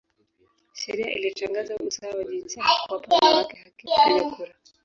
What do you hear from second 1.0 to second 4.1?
ilitangaza usawa wa jinsia na kuwapa wanawake haki ya